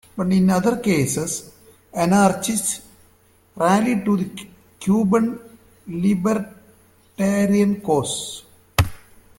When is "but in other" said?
0.17-0.77